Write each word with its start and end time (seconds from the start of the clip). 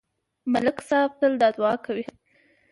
ملک 0.53 0.77
صاحب 0.87 1.11
تل 1.19 1.33
دا 1.41 1.49
دعا 1.57 1.73
کوي. 1.85 2.05